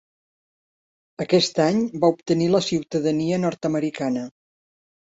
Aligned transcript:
Aquest 1.25 1.61
any 1.67 1.85
va 2.05 2.11
obtenir 2.15 2.49
la 2.57 2.65
ciutadania 2.71 3.43
nord-americana. 3.47 4.29